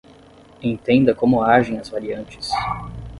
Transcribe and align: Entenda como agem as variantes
Entenda 0.63 1.13
como 1.13 1.43
agem 1.43 1.77
as 1.77 1.87
variantes 1.89 2.49